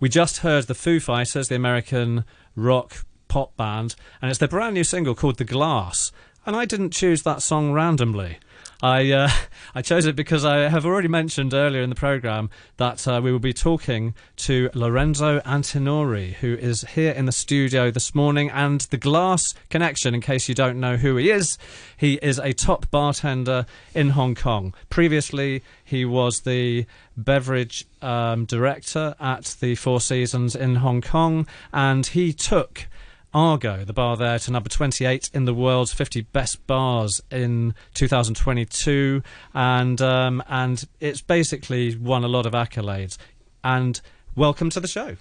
[0.00, 2.24] We just heard the Foo Fighters, the American
[2.56, 6.12] rock pop band, and it's their brand new single called The Glass.
[6.46, 8.38] And I didn't choose that song randomly.
[8.82, 9.28] I uh,
[9.74, 13.32] I chose it because I have already mentioned earlier in the program that uh, we
[13.32, 18.50] will be talking to Lorenzo Antinori, who is here in the studio this morning.
[18.50, 21.58] And the Glass Connection, in case you don't know who he is,
[21.96, 24.74] he is a top bartender in Hong Kong.
[24.90, 32.06] Previously, he was the beverage um, director at the Four Seasons in Hong Kong, and
[32.06, 32.86] he took
[33.34, 39.22] Argo, the bar there, to number 28 in the world's 50 best bars in 2022,
[39.52, 43.18] and um, and it's basically won a lot of accolades.
[43.64, 44.00] And
[44.36, 45.16] welcome to the show.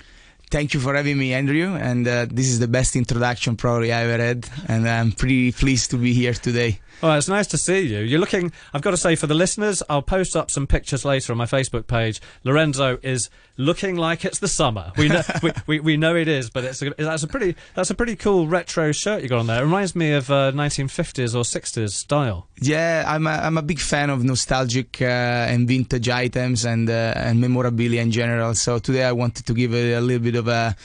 [0.54, 1.74] Thank you for having me, Andrew.
[1.74, 5.90] And uh, this is the best introduction probably I ever had, and I'm pretty pleased
[5.90, 6.80] to be here today.
[7.02, 8.00] Well, it's nice to see you.
[8.00, 8.54] You're looking.
[8.74, 11.46] I've got to say, for the listeners, I'll post up some pictures later on my
[11.46, 12.22] Facebook page.
[12.46, 14.92] Lorenzo is looking like it's the summer.
[14.98, 17.90] We know, we, we, we, know it is, but it's a, that's a pretty that's
[17.90, 19.62] a pretty cool retro shirt you got on there.
[19.62, 22.48] It reminds me of uh, 1950s or 60s style.
[22.62, 27.14] Yeah, I'm a, I'm a big fan of nostalgic uh, and vintage items and uh,
[27.16, 28.54] and memorabilia in general.
[28.56, 30.76] So today I wanted to give a little bit of a,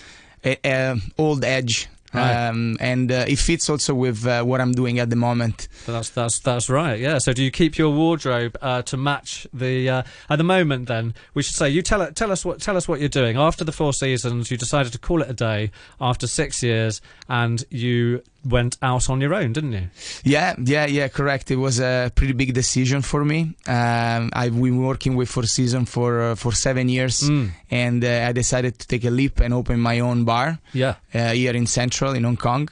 [0.45, 2.49] a, a old edge Right.
[2.49, 5.69] Um, and uh, it fits also with uh, what I'm doing at the moment.
[5.87, 6.99] That's that's that's right.
[6.99, 7.19] Yeah.
[7.19, 10.89] So do you keep your wardrobe uh, to match the uh, at the moment?
[10.89, 13.63] Then we should say you tell tell us what tell us what you're doing after
[13.63, 14.51] the four seasons.
[14.51, 19.21] You decided to call it a day after six years, and you went out on
[19.21, 19.89] your own, didn't you?
[20.25, 21.51] Yeah, yeah, yeah, correct.
[21.51, 23.55] It was a pretty big decision for me.
[23.67, 27.51] Um, I've been working with Four Season for uh, for seven years, mm.
[27.71, 30.59] and uh, I decided to take a leap and open my own bar.
[30.73, 32.69] Yeah, uh, here in Central in Hong Kong.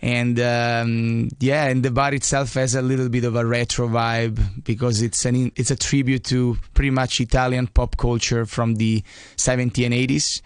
[0.00, 4.64] And um, yeah, and the bar itself has a little bit of a retro vibe
[4.64, 9.02] because it's an it's a tribute to pretty much Italian pop culture from the
[9.36, 10.40] 70s and 80s.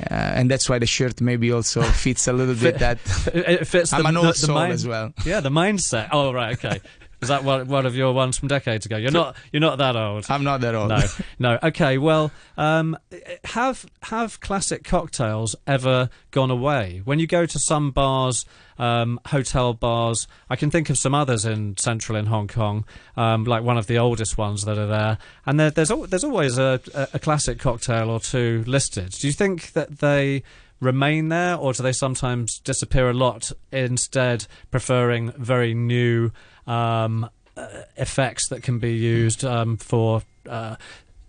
[0.00, 2.98] Uh, and that's why the shirt maybe also fits a little bit that
[3.34, 5.12] it fits I'm the, an old the, soul mind, as well.
[5.24, 6.08] Yeah, the mindset.
[6.12, 6.80] Oh right, okay.
[7.26, 8.96] Is that one, one of your ones from decades ago?
[8.96, 10.26] You're not you're not that old.
[10.28, 10.90] I'm not that old.
[10.90, 11.02] No,
[11.40, 11.58] no.
[11.60, 12.96] Okay, well, um,
[13.42, 17.02] have have classic cocktails ever gone away?
[17.04, 18.46] When you go to some bars,
[18.78, 22.84] um, hotel bars, I can think of some others in central in Hong Kong,
[23.16, 26.58] um, like one of the oldest ones that are there, and there, there's there's always
[26.58, 26.80] a,
[27.12, 29.10] a classic cocktail or two listed.
[29.10, 30.44] Do you think that they
[30.78, 36.30] remain there, or do they sometimes disappear a lot, instead preferring very new
[36.66, 37.66] um, uh,
[37.96, 40.76] effects that can be used um, for uh,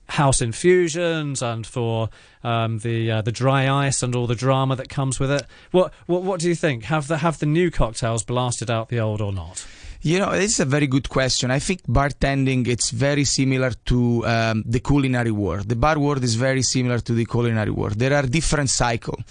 [0.09, 2.09] house infusions and for
[2.43, 5.45] um, the uh, the dry ice and all the drama that comes with it.
[5.71, 6.85] What what what do you think?
[6.85, 9.65] Have the have the new cocktails blasted out the old or not?
[10.01, 11.49] You know, it's a very good question.
[11.49, 15.67] I think bartending it's very similar to um, the culinary world.
[15.67, 17.95] The bar world is very similar to the culinary world.
[17.99, 19.23] There are different cycles,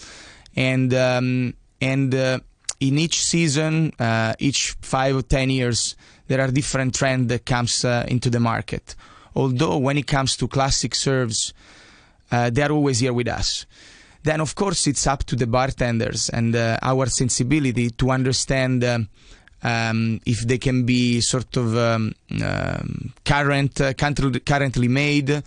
[0.54, 2.40] and um, and uh,
[2.80, 5.96] in each season, uh, each five or ten years,
[6.28, 8.94] there are different trends that comes uh, into the market.
[9.34, 11.52] Although when it comes to classic serves,
[12.30, 13.66] uh, they are always here with us.
[14.22, 19.08] Then of course it's up to the bartenders and uh, our sensibility to understand um,
[19.62, 25.42] um, if they can be sort of um, um current, uh, currently made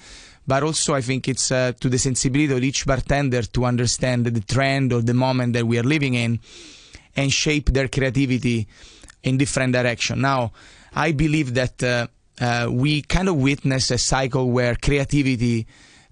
[0.48, 4.42] but also I think it's uh, to the sensibility of each bartender to understand the
[4.42, 6.40] trend or the moment that we are living in
[7.16, 8.68] and shape their creativity
[9.24, 10.22] in different direction.
[10.22, 10.52] Now,
[10.94, 12.08] I believe that uh,
[12.40, 15.68] uh, we kind of witnessed a cycle where creativity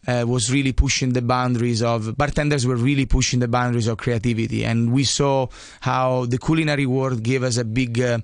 [0.07, 4.63] uh, was really pushing the boundaries of bartenders were really pushing the boundaries of creativity,
[4.63, 5.47] and we saw
[5.81, 7.99] how the culinary world gave us a big.
[7.99, 8.19] Uh,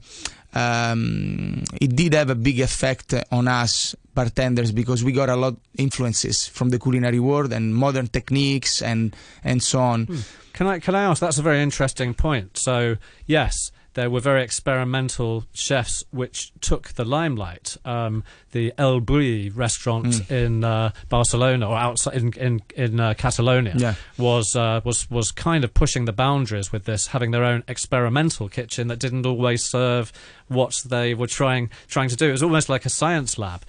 [0.55, 5.55] um, it did have a big effect on us bartenders because we got a lot
[5.77, 10.05] influences from the culinary world and modern techniques and and so on.
[10.05, 10.17] Hmm.
[10.53, 11.19] Can I can I ask?
[11.19, 12.57] That's a very interesting point.
[12.57, 17.77] So yes, there were very experimental chefs which took the limelight.
[17.85, 20.31] Um, the El Bulli restaurant mm.
[20.31, 23.95] in uh, Barcelona or outside in in, in uh, Catalonia yeah.
[24.17, 28.49] was uh, was was kind of pushing the boundaries with this, having their own experimental
[28.49, 30.11] kitchen that didn't always serve
[30.53, 32.29] what they were trying trying to do.
[32.29, 33.63] It was almost like a science lab.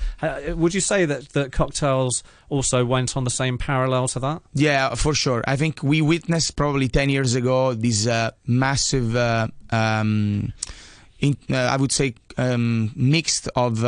[0.48, 4.42] would you say that that cocktails also went on the same parallel to that?
[4.54, 5.42] Yeah, for sure.
[5.46, 9.16] I think we witnessed probably ten years ago this uh, massive.
[9.16, 10.52] Uh, um,
[11.20, 13.84] in, uh, I would say um, mixed of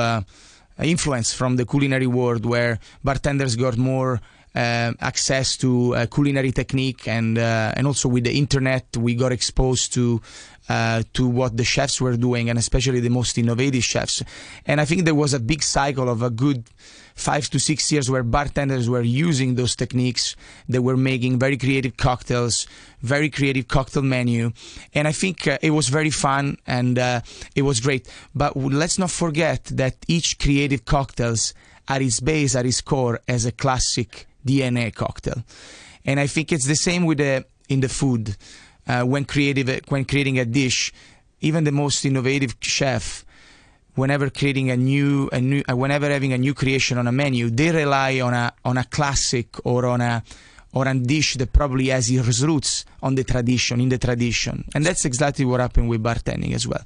[0.82, 4.18] influence from the culinary world where bartenders got more uh,
[4.56, 9.92] access to uh, culinary technique and uh, and also with the internet we got exposed
[9.92, 10.20] to
[10.68, 14.22] uh, to what the chefs were doing and especially the most innovative chefs.
[14.66, 16.64] And I think there was a big cycle of a good
[17.14, 20.36] five to six years where bartenders were using those techniques.
[20.68, 22.66] They were making very creative cocktails
[23.02, 24.52] very creative cocktail menu.
[24.94, 27.20] And I think uh, it was very fun and uh,
[27.54, 28.10] it was great.
[28.34, 31.54] But let's not forget that each creative cocktails
[31.88, 35.42] at its base at its core as a classic DNA cocktail.
[36.04, 38.36] And I think it's the same with the in the food.
[38.86, 40.92] Uh, when creative when creating a dish,
[41.40, 43.24] even the most innovative chef,
[43.96, 47.50] whenever creating a new a new uh, whenever having a new creation on a menu,
[47.50, 50.22] they rely on a on a classic or on a
[50.72, 54.84] or a dish that probably has its roots on the tradition in the tradition, and
[54.86, 56.84] that's exactly what happened with bartending as well.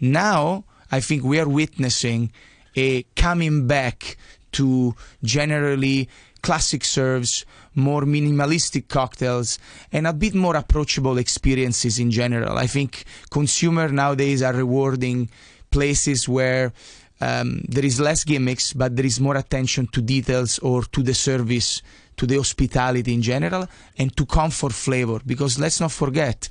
[0.00, 2.32] Now I think we are witnessing
[2.76, 4.16] a coming back
[4.52, 6.08] to generally
[6.42, 7.44] classic serves,
[7.74, 9.58] more minimalistic cocktails,
[9.92, 12.58] and a bit more approachable experiences in general.
[12.58, 15.28] I think consumers nowadays are rewarding
[15.70, 16.72] places where
[17.20, 21.14] um, there is less gimmicks, but there is more attention to details or to the
[21.14, 21.82] service,
[22.16, 23.66] to the hospitality in general,
[23.98, 25.20] and to comfort flavor.
[25.26, 26.48] Because let's not forget,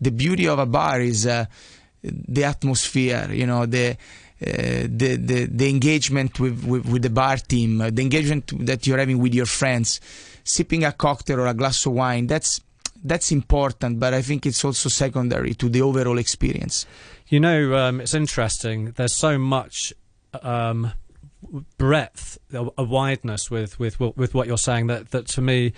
[0.00, 1.46] the beauty of a bar is uh,
[2.02, 3.96] the atmosphere, you know, the
[4.40, 8.98] the, the the engagement with, with, with the bar team, uh, the engagement that you're
[8.98, 10.00] having with your friends,
[10.44, 12.26] sipping a cocktail or a glass of wine.
[12.26, 12.60] That's
[13.02, 16.86] that's important, but I think it's also secondary to the overall experience.
[17.28, 18.92] You know, um, it's interesting.
[18.92, 19.92] There's so much
[20.42, 20.92] um,
[21.78, 25.72] breadth, a, wideness with, with with what you're saying that that to me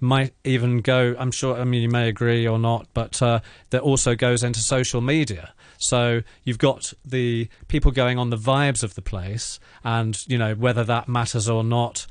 [0.00, 1.14] might even go.
[1.18, 1.56] I'm sure.
[1.56, 3.40] I mean, you may agree or not, but uh,
[3.70, 5.52] that also goes into social media.
[5.78, 10.54] So you've got the people going on the vibes of the place, and you know
[10.54, 12.06] whether that matters or not.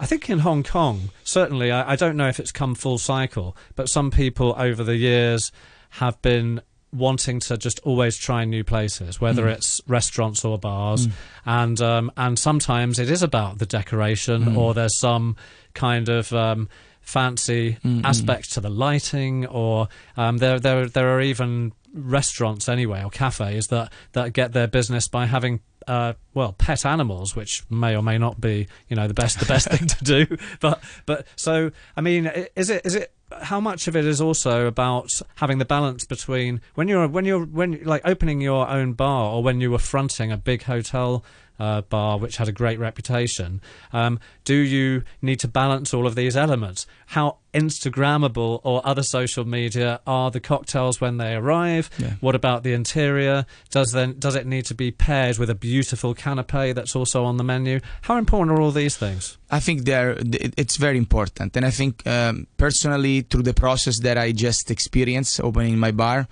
[0.00, 3.56] I think in Hong Kong, certainly, I, I don't know if it's come full cycle,
[3.74, 5.50] but some people over the years
[5.90, 6.60] have been
[6.92, 9.52] wanting to just always try new places, whether mm.
[9.52, 11.12] it's restaurants or bars, mm.
[11.46, 14.56] and um, and sometimes it is about the decoration, mm.
[14.56, 15.36] or there's some
[15.74, 16.68] kind of um,
[17.00, 23.02] fancy mm aspects to the lighting, or um, there there there are even restaurants anyway
[23.02, 27.96] or cafes that that get their business by having uh, well pet animals which may
[27.96, 31.26] or may not be you know the best the best thing to do but but
[31.34, 33.12] so i mean is it is it
[33.42, 37.44] how much of it is also about having the balance between when you're when you're
[37.44, 41.24] when like opening your own bar or when you were fronting a big hotel
[41.58, 43.60] uh, bar, which had a great reputation.
[43.92, 46.86] Um, do you need to balance all of these elements?
[47.06, 51.90] How Instagrammable or other social media are the cocktails when they arrive?
[51.98, 52.14] Yeah.
[52.20, 53.46] What about the interior?
[53.70, 57.36] Does then does it need to be paired with a beautiful canapé that's also on
[57.36, 57.80] the menu?
[58.02, 59.38] How important are all these things?
[59.50, 64.18] I think they're it's very important, and I think um, personally through the process that
[64.18, 66.28] I just experienced opening my bar,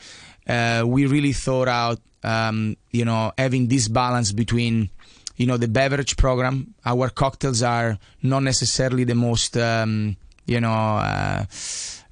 [0.46, 4.90] uh, we really thought out um, you know having this balance between
[5.36, 6.74] you know the beverage program.
[6.84, 10.16] Our cocktails are not necessarily the most um,
[10.46, 10.72] you know.
[10.72, 11.44] Uh,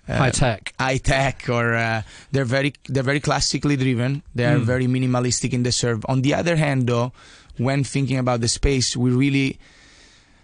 [0.07, 4.23] uh, high tech, high tech, or uh, they're very they're very classically driven.
[4.35, 4.63] They are mm.
[4.65, 6.05] very minimalistic in the serve.
[6.09, 7.13] On the other hand, though,
[7.57, 9.59] when thinking about the space, we really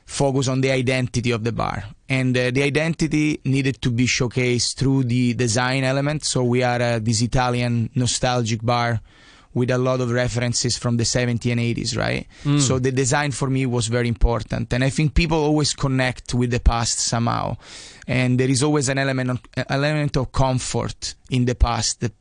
[0.06, 4.76] focus on the identity of the bar, and uh, the identity needed to be showcased
[4.76, 6.24] through the design element.
[6.24, 9.02] So we are uh, this Italian nostalgic bar
[9.52, 12.26] with a lot of references from the 70s and 80s, right?
[12.44, 12.60] Mm.
[12.60, 16.50] So the design for me was very important, and I think people always connect with
[16.50, 17.56] the past somehow,
[18.06, 22.12] and there is always an element of, an element of comfort in the past that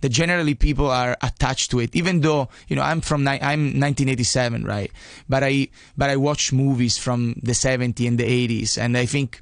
[0.00, 4.64] that generally people are attached to it even though you know i'm from i'm 1987
[4.64, 4.92] right
[5.28, 5.66] but i
[5.96, 9.40] but i watch movies from the 70s and the 80s and i think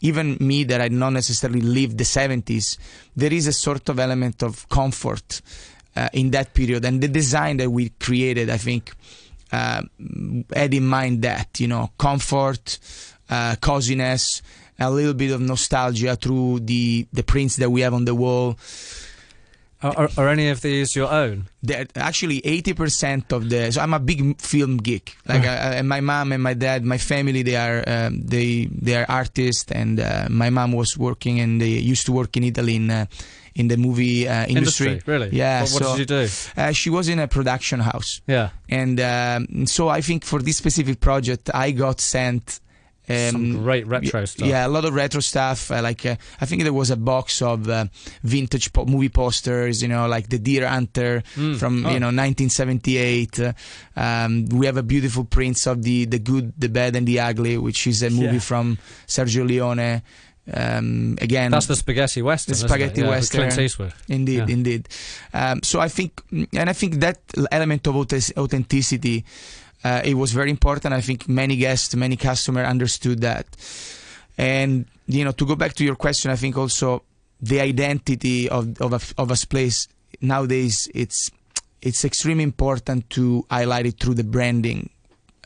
[0.00, 2.78] even me that i not necessarily lived the 70s
[3.16, 5.42] there is a sort of element of comfort
[5.96, 6.84] uh, in that period.
[6.84, 8.92] And the design that we created, I think,
[9.52, 9.82] uh,
[10.54, 12.78] had in mind that, you know, comfort,
[13.30, 14.42] uh, coziness,
[14.78, 18.58] a little bit of nostalgia through the, the prints that we have on the wall.
[19.84, 21.44] Are, are, any of these your own?
[21.62, 23.70] They're actually, eighty percent of the.
[23.70, 25.16] So I'm a big film geek.
[25.28, 29.06] Like uh, my mom and my dad, my family, they are um, they they are
[29.08, 32.90] artists, and uh, my mom was working and they used to work in Italy in
[32.90, 33.06] uh,
[33.54, 34.86] in the movie uh, industry.
[34.88, 35.12] industry.
[35.12, 35.28] Really?
[35.32, 35.62] Yeah.
[35.62, 36.28] What, what so, did you do?
[36.56, 38.22] Uh, she was in a production house.
[38.26, 38.50] Yeah.
[38.68, 42.60] And um, so I think for this specific project, I got sent
[43.06, 44.48] Um, Some great retro stuff.
[44.48, 45.70] Yeah, a lot of retro stuff.
[45.70, 47.84] Uh, like uh, I think there was a box of uh,
[48.22, 49.82] vintage po- movie posters.
[49.82, 51.58] You know, like the Deer Hunter Mm.
[51.58, 51.90] from Oh.
[51.92, 53.40] you know 1978.
[53.40, 53.52] Uh,
[53.96, 57.58] um, we have a beautiful prints of the the good, the bad, and the ugly,
[57.58, 58.38] which is a movie Yeah.
[58.40, 60.00] from Sergio Leone.
[60.52, 62.52] Um, again, That's the spaghetti western.
[62.52, 63.00] The spaghetti?
[63.00, 63.48] Yeah, western.
[63.48, 63.92] Clint Eastwood.
[64.08, 64.54] Indeed, Yeah.
[64.54, 64.88] indeed.
[65.32, 66.20] Um, so I think,
[66.52, 67.18] and I think that
[67.50, 69.24] element of authenticity,
[69.84, 70.94] uh, it was very important.
[70.94, 73.46] I think many guests, many customers understood that.
[74.38, 77.02] And you know, to go back to your question, I think also
[77.40, 79.86] the identity of of a, of a place
[80.20, 81.30] nowadays it's
[81.82, 84.88] it's extremely important to highlight it through the branding.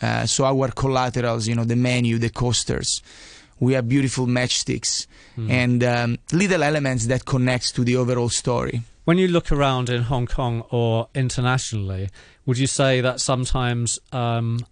[0.00, 3.02] Uh, so our collaterals, you know, the menu, the coasters.
[3.58, 5.50] We have beautiful matchsticks Mm.
[5.50, 8.82] and um, little elements that connects to the overall story.
[9.08, 12.10] When you look around in Hong Kong or internationally,
[12.44, 14.66] would you say that sometimes um,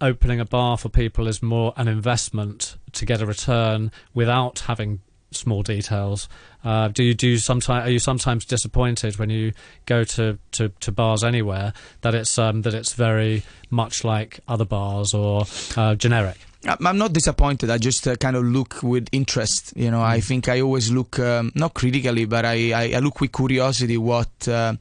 [0.00, 5.02] opening a bar for people is more an investment to get a return without having
[5.32, 6.30] small details?
[6.64, 7.86] Uh, do you do sometimes?
[7.86, 9.52] Are you sometimes disappointed when you
[9.84, 14.64] go to, to, to bars anywhere that it's um, that it's very much like other
[14.64, 15.44] bars or
[15.76, 16.38] uh, generic?
[16.66, 17.70] I'm not disappointed.
[17.70, 19.72] I just uh, kind of look with interest.
[19.76, 23.20] You know, I think I always look um, not critically, but I, I, I look
[23.20, 24.74] with curiosity what uh,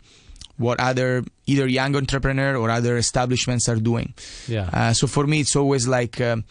[0.57, 4.13] what other either young entrepreneur or other establishments are doing.
[4.47, 4.69] Yeah.
[4.71, 6.45] Uh, so for me, it's always like um,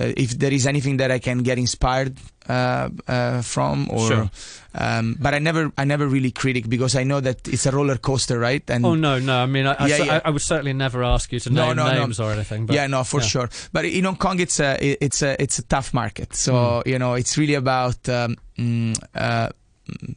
[0.00, 2.16] uh, if there is anything that I can get inspired
[2.48, 4.30] uh, uh, from, or Sure.
[4.74, 7.96] um, but I never I never really critic because I know that it's a roller
[7.98, 8.62] coaster, right?
[8.70, 9.42] And Oh no, no.
[9.42, 10.20] I mean, I, I, Yeah, cer- yeah.
[10.24, 12.00] I, I would certainly never ask you to No, name no, no.
[12.00, 12.66] names or anything.
[12.66, 13.26] But yeah, no, for yeah.
[13.26, 13.48] sure.
[13.72, 16.34] But in Hong Kong, it's a it's a it's a tough market.
[16.34, 16.86] So Mm.
[16.86, 19.48] you know, it's really about um, mm, uh,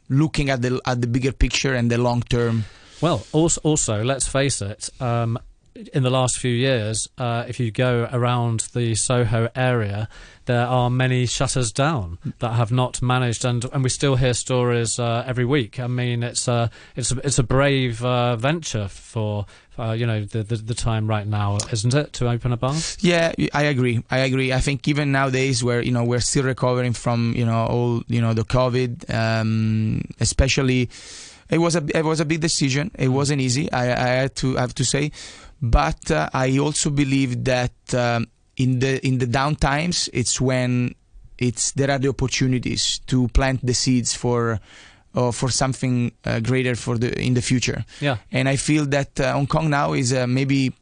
[0.08, 2.64] looking at the at the bigger picture and the long term.
[3.00, 4.88] Well, also, also let's face it.
[5.00, 5.38] Um,
[5.92, 10.08] in the last few years, uh, if you go around the Soho area,
[10.46, 14.98] there are many shutters down that have not managed, and and we still hear stories
[14.98, 15.78] uh, every week.
[15.80, 19.46] I mean, it's a it's a, it's a brave uh, venture for
[19.78, 22.74] uh, you know the, the the time right now, isn't it, to open a bar?
[23.00, 24.02] Yeah, I agree.
[24.10, 24.52] I agree.
[24.52, 28.20] I think even nowadays, where you know we're still recovering from you know all you
[28.20, 30.88] know the COVID, um, especially,
[31.50, 32.90] it was a it was a big decision.
[32.94, 33.70] It wasn't easy.
[33.72, 35.10] I, I had to I have to say,
[35.62, 40.94] but uh, I also believe that um, in the in the down times, it's when
[41.38, 44.60] it's there are the opportunities to plant the seeds for.
[45.14, 48.18] Uh, for something uh, greater for the in the future, Yeah.
[48.32, 50.74] and I feel that uh, Hong Kong now is uh, maybe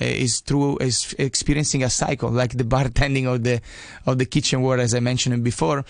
[0.00, 3.60] uh, is through is experiencing a cycle like the bartending of the
[4.06, 5.84] of the kitchen world as I mentioned before.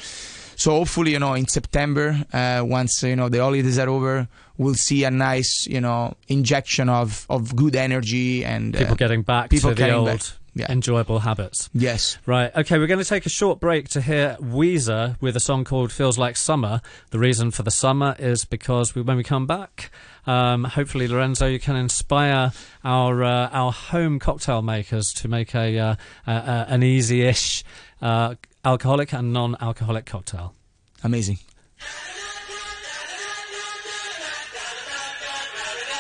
[0.57, 4.75] So hopefully, you know, in September, uh, once you know the holidays are over, we'll
[4.75, 9.51] see a nice, you know, injection of of good energy and uh, People getting back
[9.51, 10.21] people to the old back.
[10.57, 10.71] Yeah.
[10.71, 11.69] enjoyable habits.
[11.75, 12.55] yes, Right.
[12.55, 15.91] Okay, we're going to take a short break to hear Weezer with a song called
[15.91, 16.81] Feels Like Summer.
[17.11, 19.91] The reason for the summer is because we, when we come back,
[20.29, 22.53] um, hopefully, Lorenzo, you can inspire
[22.85, 25.97] our uh, our home cocktail makers to make a, uh,
[26.29, 27.65] a, a an easy-ish
[28.01, 30.55] uh, alcoholic and non-alcoholic cocktail.
[31.03, 31.39] amazing.